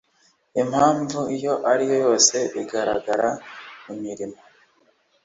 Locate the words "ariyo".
1.71-1.95